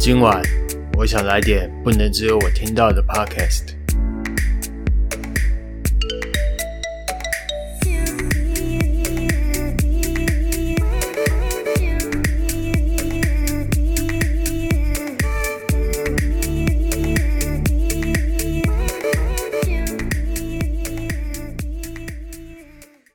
[0.00, 0.42] 今晚
[0.96, 3.74] 我想来点不能只有我听到的 podcast